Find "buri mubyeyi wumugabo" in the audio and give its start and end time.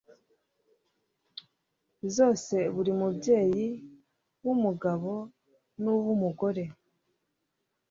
2.73-5.13